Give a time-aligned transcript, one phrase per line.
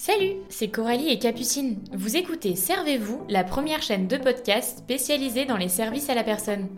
[0.00, 1.76] Salut, c'est Coralie et Capucine.
[1.92, 6.68] Vous écoutez Servez-vous, la première chaîne de podcast spécialisée dans les services à la personne.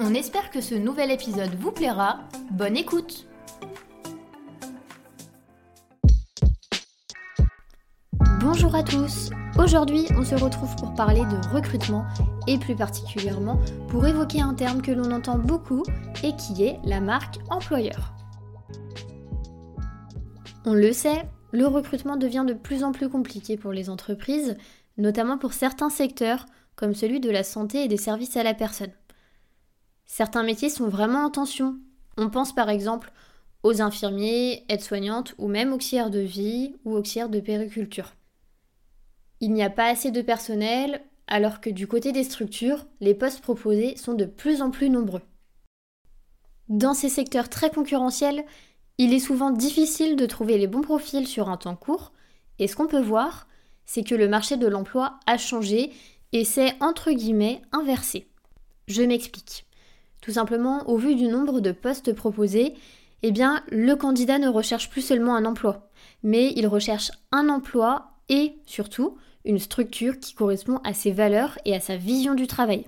[0.00, 2.20] On espère que ce nouvel épisode vous plaira.
[2.50, 3.26] Bonne écoute
[8.40, 12.06] Bonjour à tous Aujourd'hui, on se retrouve pour parler de recrutement
[12.46, 15.82] et plus particulièrement pour évoquer un terme que l'on entend beaucoup
[16.24, 18.17] et qui est la marque employeur.
[20.70, 24.58] On le sait, le recrutement devient de plus en plus compliqué pour les entreprises,
[24.98, 26.44] notamment pour certains secteurs
[26.76, 28.92] comme celui de la santé et des services à la personne.
[30.04, 31.78] Certains métiers sont vraiment en tension.
[32.18, 33.12] On pense par exemple
[33.62, 38.12] aux infirmiers, aides-soignantes ou même auxiliaires de vie ou auxiliaires de périculture.
[39.40, 43.40] Il n'y a pas assez de personnel, alors que du côté des structures, les postes
[43.40, 45.22] proposés sont de plus en plus nombreux.
[46.68, 48.44] Dans ces secteurs très concurrentiels,
[48.98, 52.12] il est souvent difficile de trouver les bons profils sur un temps court,
[52.58, 53.46] et ce qu'on peut voir,
[53.86, 55.92] c'est que le marché de l'emploi a changé
[56.32, 58.28] et s'est entre guillemets inversé.
[58.88, 59.64] Je m'explique.
[60.20, 62.74] Tout simplement, au vu du nombre de postes proposés,
[63.22, 65.90] eh bien, le candidat ne recherche plus seulement un emploi,
[66.22, 71.74] mais il recherche un emploi et, surtout, une structure qui correspond à ses valeurs et
[71.74, 72.84] à sa vision du travail.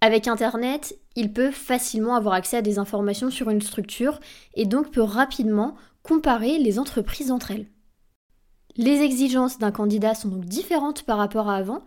[0.00, 4.20] Avec Internet, il peut facilement avoir accès à des informations sur une structure
[4.54, 7.66] et donc peut rapidement comparer les entreprises entre elles.
[8.76, 11.82] Les exigences d'un candidat sont donc différentes par rapport à avant,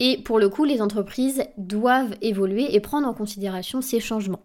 [0.00, 4.44] et pour le coup, les entreprises doivent évoluer et prendre en considération ces changements.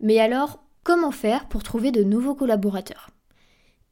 [0.00, 3.10] Mais alors, comment faire pour trouver de nouveaux collaborateurs?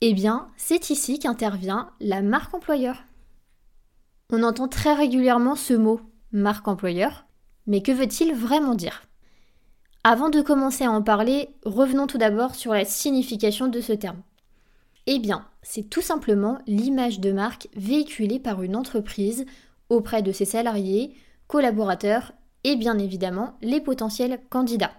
[0.01, 3.03] Eh bien, c'est ici qu'intervient la marque employeur.
[4.31, 6.01] On entend très régulièrement ce mot,
[6.31, 7.26] marque employeur,
[7.67, 9.03] mais que veut-il vraiment dire?
[10.05, 14.23] Avant de commencer à en parler, revenons tout d'abord sur la signification de ce terme.
[15.07, 19.47] Eh bien, c'est tout simplement l'image de marque véhiculée par une entreprise
[19.89, 21.15] auprès de ses salariés,
[21.49, 22.33] collaborateurs
[22.65, 24.93] et bien évidemment les potentiels candidats.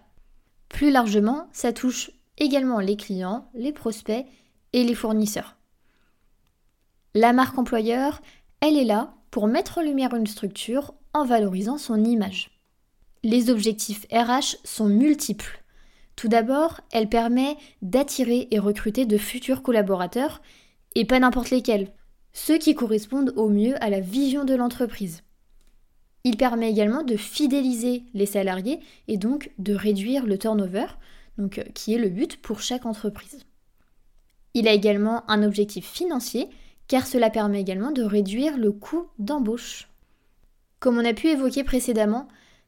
[0.69, 4.25] Plus largement, ça touche également les clients, les prospects
[4.73, 5.55] et les fournisseurs.
[7.13, 8.21] La marque employeur,
[8.61, 12.56] elle est là pour mettre en lumière une structure en valorisant son image.
[13.23, 15.63] Les objectifs RH sont multiples.
[16.15, 20.41] Tout d'abord, elle permet d'attirer et recruter de futurs collaborateurs,
[20.95, 21.91] et pas n'importe lesquels,
[22.33, 25.23] ceux qui correspondent au mieux à la vision de l'entreprise.
[26.23, 30.87] Il permet également de fidéliser les salariés et donc de réduire le turnover,
[31.39, 33.45] euh, qui est le but pour chaque entreprise.
[34.53, 36.49] Il a également un objectif financier
[36.87, 39.87] car cela permet également de réduire le coût d'embauche.
[40.79, 42.27] Comme on a pu évoquer précédemment,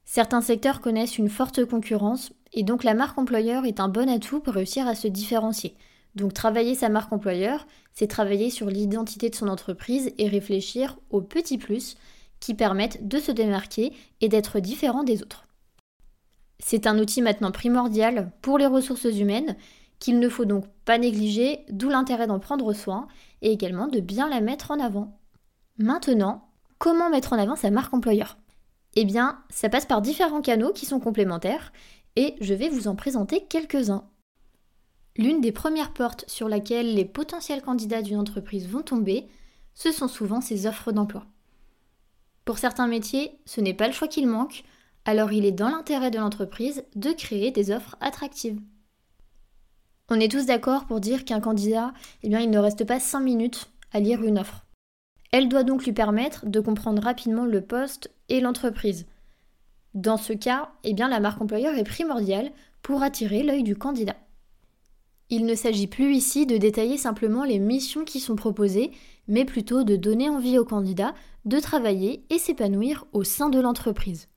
[0.09, 4.39] certains secteurs connaissent une forte concurrence et donc la marque employeur est un bon atout
[4.39, 5.75] pour réussir à se différencier.
[6.15, 11.21] Donc travailler sa marque employeur, c'est travailler sur l'identité de son entreprise et réfléchir aux
[11.21, 11.95] petits plus
[12.39, 15.45] qui permettent de se démarquer et d'être différent des autres.
[16.57, 19.55] C'est un outil maintenant primordial pour les ressources humaines
[19.99, 23.07] qu'il ne faut donc pas négliger, d'où l'intérêt d'en prendre soin
[23.43, 25.19] et également de bien la mettre en avant.
[25.77, 26.49] Maintenant,
[26.79, 28.39] comment mettre en avant sa marque employeur?
[28.95, 31.71] Eh bien, ça passe par différents canaux qui sont complémentaires
[32.15, 34.07] et je vais vous en présenter quelques-uns.
[35.17, 39.27] L'une des premières portes sur laquelle les potentiels candidats d'une entreprise vont tomber,
[39.73, 41.25] ce sont souvent ses offres d'emploi.
[42.45, 44.63] Pour certains métiers, ce n'est pas le choix qu'il manque,
[45.05, 48.59] alors il est dans l'intérêt de l'entreprise de créer des offres attractives.
[50.09, 53.19] On est tous d'accord pour dire qu'un candidat, eh bien, il ne reste pas 5
[53.19, 54.65] minutes à lire une offre.
[55.31, 59.05] Elle doit donc lui permettre de comprendre rapidement le poste et l'entreprise.
[59.93, 62.51] Dans ce cas, eh bien, la marque employeur est primordiale
[62.81, 64.15] pour attirer l'œil du candidat.
[65.29, 68.91] Il ne s'agit plus ici de détailler simplement les missions qui sont proposées,
[69.27, 71.13] mais plutôt de donner envie au candidat
[71.45, 74.27] de travailler et s'épanouir au sein de l'entreprise.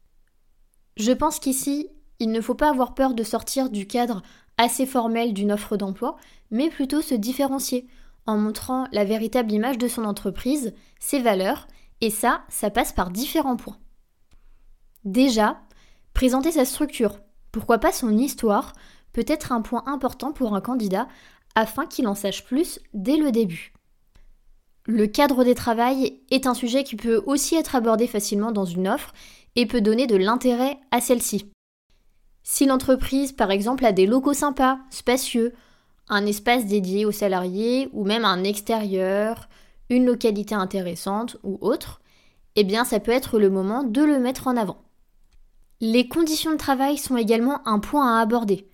[0.96, 1.88] Je pense qu'ici,
[2.18, 4.22] il ne faut pas avoir peur de sortir du cadre
[4.58, 6.16] assez formel d'une offre d'emploi,
[6.50, 7.86] mais plutôt se différencier
[8.26, 11.66] en montrant la véritable image de son entreprise, ses valeurs,
[12.00, 13.78] et ça, ça passe par différents points.
[15.04, 15.60] Déjà,
[16.14, 17.18] présenter sa structure,
[17.50, 18.72] pourquoi pas son histoire,
[19.12, 21.08] peut être un point important pour un candidat
[21.54, 23.72] afin qu'il en sache plus dès le début.
[24.86, 28.88] Le cadre des travails est un sujet qui peut aussi être abordé facilement dans une
[28.88, 29.12] offre
[29.54, 31.50] et peut donner de l'intérêt à celle-ci.
[32.42, 35.52] Si l'entreprise, par exemple, a des locaux sympas, spacieux,
[36.08, 39.48] un espace dédié aux salariés ou même un extérieur,
[39.88, 42.00] une localité intéressante ou autre,
[42.56, 44.82] eh bien ça peut être le moment de le mettre en avant.
[45.84, 48.68] Les conditions de travail sont également un point à aborder.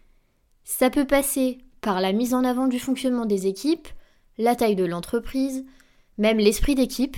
[0.65, 3.89] Ça peut passer par la mise en avant du fonctionnement des équipes,
[4.37, 5.65] la taille de l'entreprise,
[6.19, 7.17] même l'esprit d'équipe.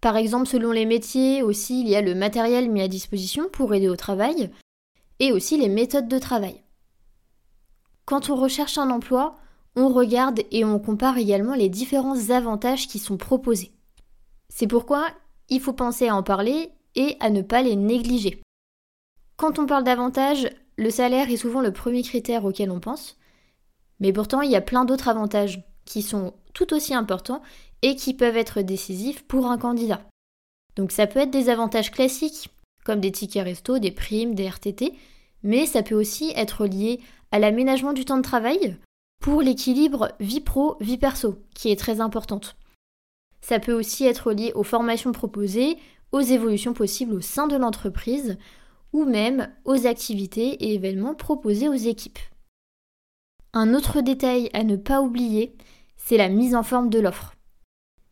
[0.00, 3.74] Par exemple, selon les métiers aussi, il y a le matériel mis à disposition pour
[3.74, 4.50] aider au travail,
[5.18, 6.62] et aussi les méthodes de travail.
[8.06, 9.34] Quand on recherche un emploi,
[9.76, 13.72] on regarde et on compare également les différents avantages qui sont proposés.
[14.48, 15.08] C'est pourquoi
[15.50, 18.40] il faut penser à en parler et à ne pas les négliger.
[19.40, 23.16] Quand on parle d'avantages, le salaire est souvent le premier critère auquel on pense,
[23.98, 27.40] mais pourtant il y a plein d'autres avantages qui sont tout aussi importants
[27.80, 30.02] et qui peuvent être décisifs pour un candidat.
[30.76, 32.50] Donc ça peut être des avantages classiques,
[32.84, 34.92] comme des tickets resto, des primes, des RTT,
[35.42, 37.00] mais ça peut aussi être lié
[37.32, 38.76] à l'aménagement du temps de travail
[39.22, 42.56] pour l'équilibre vie pro-vie perso, qui est très importante.
[43.40, 45.78] Ça peut aussi être lié aux formations proposées,
[46.12, 48.36] aux évolutions possibles au sein de l'entreprise,
[48.92, 52.18] ou même aux activités et événements proposés aux équipes.
[53.52, 55.56] Un autre détail à ne pas oublier,
[55.96, 57.34] c'est la mise en forme de l'offre.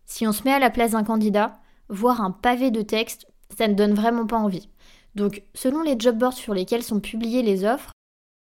[0.04, 3.26] Si on se met à la place d'un candidat, voir un pavé de texte,
[3.56, 4.68] ça ne donne vraiment pas envie.
[5.14, 7.92] Donc, selon les job boards sur lesquels sont publiées les offres,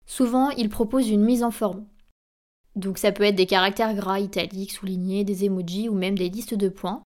[0.05, 1.85] souvent ils proposent une mise en forme.
[2.75, 6.53] Donc ça peut être des caractères gras, italiques, soulignés, des emojis ou même des listes
[6.53, 7.03] de points.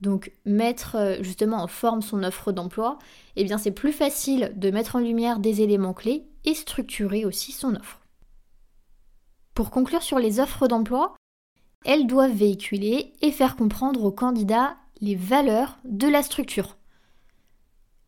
[0.00, 2.98] Donc mettre euh, justement en forme son offre d'emploi,
[3.36, 7.52] eh bien c'est plus facile de mettre en lumière des éléments clés et structurer aussi
[7.52, 8.00] son offre.
[9.54, 11.14] Pour conclure sur les offres d'emploi,
[11.84, 16.76] elles doivent véhiculer et faire comprendre aux candidats les valeurs de la structure.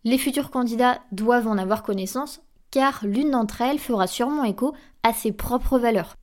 [0.05, 5.13] Les futurs candidats doivent en avoir connaissance car l'une d'entre elles fera sûrement écho à
[5.13, 6.17] ses propres valeurs.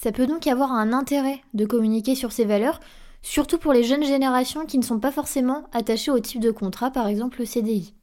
[0.00, 2.80] Ça peut donc avoir un intérêt de communiquer sur ces valeurs,
[3.24, 6.90] surtout pour les jeunes générations qui ne sont pas forcément attachées au type de contrat,
[6.90, 7.94] par exemple le CDI.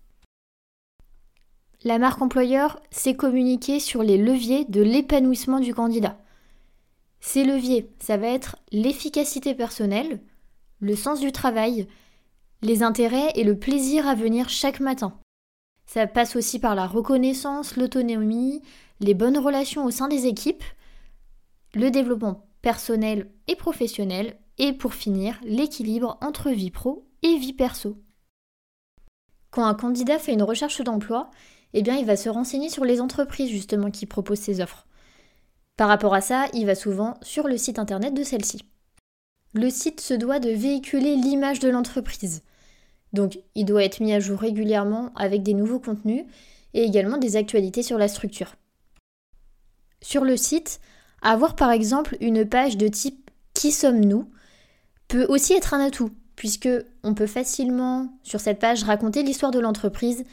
[1.83, 6.17] La marque employeur, c'est communiquer sur les leviers de l'épanouissement du candidat.
[7.19, 10.21] Ces leviers, ça va être l'efficacité personnelle,
[10.79, 11.87] le sens du travail,
[12.63, 15.19] les intérêts et le plaisir à venir chaque matin.
[15.85, 18.61] Ça passe aussi par la reconnaissance, l'autonomie,
[18.99, 20.63] les bonnes relations au sein des équipes,
[21.75, 27.97] le développement personnel et professionnel, et pour finir, l'équilibre entre vie pro et vie perso.
[29.49, 31.29] Quand un candidat fait une recherche d'emploi,
[31.73, 34.87] eh bien il va se renseigner sur les entreprises justement qui proposent ces offres.
[35.77, 38.63] Par rapport à ça, il va souvent sur le site internet de celle-ci.
[39.53, 42.43] Le site se doit de véhiculer l'image de l'entreprise.
[43.13, 46.23] Donc il doit être mis à jour régulièrement avec des nouveaux contenus
[46.73, 48.55] et également des actualités sur la structure.
[50.01, 50.79] Sur le site,
[51.21, 54.31] avoir par exemple une page de type Qui sommes-nous?
[55.11, 56.69] Peut aussi être un atout, puisque
[57.03, 60.23] on peut facilement sur cette page raconter l'histoire de l'entreprise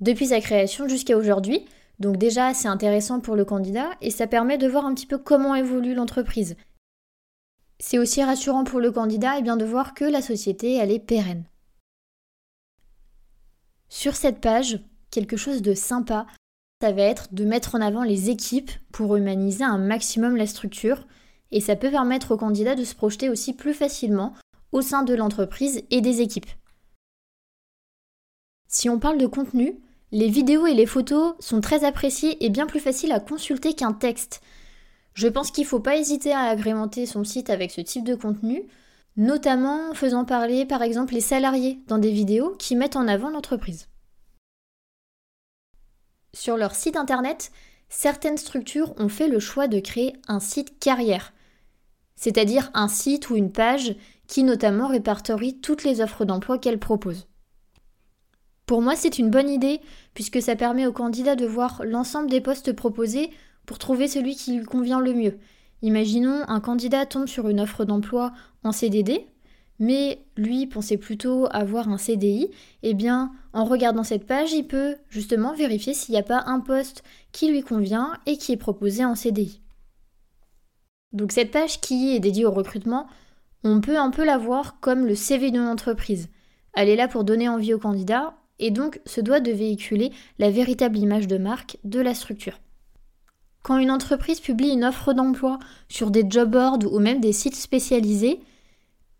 [0.00, 1.64] depuis sa création jusqu'à aujourd'hui.
[2.00, 5.16] Donc déjà c'est intéressant pour le candidat et ça permet de voir un petit peu
[5.16, 6.56] comment évolue l'entreprise.
[7.78, 10.90] C'est aussi rassurant pour le candidat et eh bien, de voir que la société elle
[10.90, 11.44] est pérenne.
[13.88, 14.80] Sur cette page,
[15.12, 16.26] quelque chose de sympa,
[16.82, 21.06] ça va être de mettre en avant les équipes pour humaniser un maximum la structure
[21.52, 24.34] et ça peut permettre aux candidats de se projeter aussi plus facilement
[24.72, 26.50] au sein de l'entreprise et des équipes.
[28.68, 29.80] Si on parle de contenu,
[30.12, 33.92] les vidéos et les photos sont très appréciées et bien plus faciles à consulter qu'un
[33.92, 34.40] texte.
[35.14, 38.14] Je pense qu'il ne faut pas hésiter à agrémenter son site avec ce type de
[38.14, 38.64] contenu,
[39.16, 43.30] notamment en faisant parler par exemple les salariés dans des vidéos qui mettent en avant
[43.30, 43.88] l'entreprise.
[46.34, 47.50] Sur leur site internet,
[47.88, 51.32] certaines structures ont fait le choix de créer un site carrière,
[52.16, 53.94] c'est-à-dire un site ou une page
[54.26, 57.28] qui notamment répertorie toutes les offres d'emploi qu'elles proposent.
[58.66, 59.80] Pour moi, c'est une bonne idée
[60.14, 63.30] puisque ça permet aux candidats de voir l'ensemble des postes proposés
[63.64, 65.38] pour trouver celui qui lui convient le mieux.
[65.82, 68.32] Imaginons un candidat tombe sur une offre d'emploi
[68.64, 69.26] en CDD,
[69.78, 72.50] mais lui pensait plutôt avoir un CDI,
[72.82, 76.60] eh bien, en regardant cette page, il peut justement vérifier s'il n'y a pas un
[76.60, 79.60] poste qui lui convient et qui est proposé en CDI.
[81.12, 83.06] Donc cette page qui est dédiée au recrutement,
[83.64, 86.28] on peut un peu la voir comme le CV d'une entreprise.
[86.74, 90.50] Elle est là pour donner envie aux candidats et donc se doit de véhiculer la
[90.50, 92.58] véritable image de marque de la structure.
[93.62, 95.58] Quand une entreprise publie une offre d'emploi
[95.88, 98.40] sur des job boards ou même des sites spécialisés,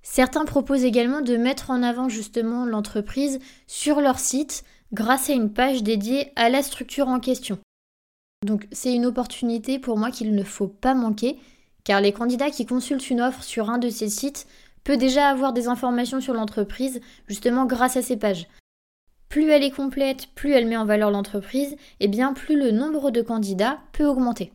[0.09, 4.62] Certains proposent également de mettre en avant justement l'entreprise sur leur site
[4.93, 7.59] grâce à une page dédiée à la structure en question.
[8.47, 11.37] Donc c'est une opportunité pour moi qu'il ne faut pas manquer,
[11.87, 14.49] car les candidats qui consultent une offre sur un de ces sites
[14.83, 18.49] peuvent déjà avoir des informations sur l'entreprise justement grâce à ces pages.
[19.28, 23.12] Plus elle est complète, plus elle met en valeur l'entreprise, et bien plus le nombre
[23.12, 24.52] de candidats peut augmenter.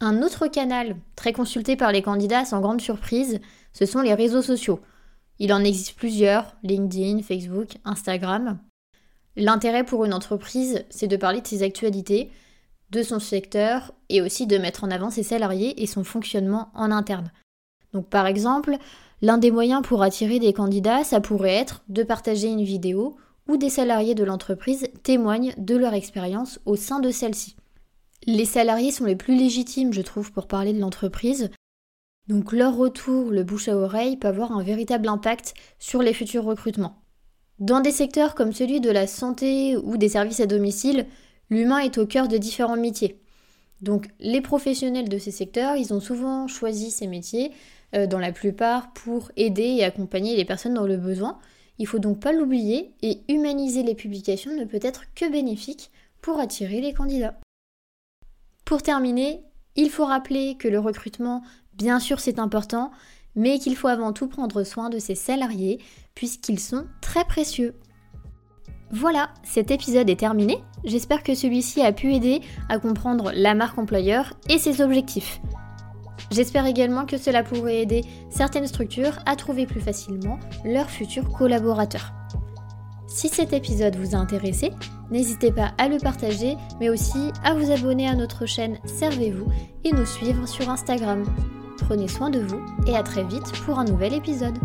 [0.00, 3.40] Un autre canal très consulté par les candidats sans grande surprise,
[3.72, 4.80] ce sont les réseaux sociaux.
[5.40, 8.60] Il en existe plusieurs, LinkedIn, Facebook, Instagram.
[9.34, 12.30] L'intérêt pour une entreprise, c'est de parler de ses actualités,
[12.92, 16.90] de son secteur et aussi de mettre en avant ses salariés et son fonctionnement en
[16.90, 17.32] interne.
[17.94, 18.76] Donc par exemple,
[19.22, 23.16] l'un des moyens pour attirer des candidats, ça pourrait être de partager une vidéo
[23.48, 27.56] où des salariés de l'entreprise témoignent de leur expérience au sein de celle-ci.
[28.26, 31.50] Les salariés sont les plus légitimes, je trouve, pour parler de l'entreprise.
[32.28, 36.44] Donc leur retour, le bouche à oreille, peut avoir un véritable impact sur les futurs
[36.44, 37.02] recrutements.
[37.58, 41.06] Dans des secteurs comme celui de la santé ou des services à domicile,
[41.50, 43.20] l'humain est au cœur de différents métiers.
[43.80, 47.52] Donc les professionnels de ces secteurs, ils ont souvent choisi ces métiers,
[47.94, 51.38] euh, dans la plupart, pour aider et accompagner les personnes dans le besoin.
[51.78, 56.38] Il faut donc pas l'oublier et humaniser les publications ne peut être que bénéfique pour
[56.38, 57.38] attirer les candidats.
[58.64, 59.42] Pour terminer,
[59.74, 61.42] il faut rappeler que le recrutement,
[61.74, 62.92] bien sûr c'est important,
[63.34, 65.80] mais qu'il faut avant tout prendre soin de ses salariés
[66.14, 67.74] puisqu'ils sont très précieux.
[68.92, 70.58] Voilà, cet épisode est terminé.
[70.84, 75.40] J'espère que celui-ci a pu aider à comprendre la marque employeur et ses objectifs.
[76.30, 82.12] J'espère également que cela pourrait aider certaines structures à trouver plus facilement leurs futurs collaborateurs.
[83.06, 84.72] Si cet épisode vous a intéressé,
[85.10, 89.46] n'hésitez pas à le partager, mais aussi à vous abonner à notre chaîne Servez-vous
[89.84, 91.24] et nous suivre sur Instagram.
[91.78, 94.58] Prenez soin de vous et à très vite pour un nouvel épisode.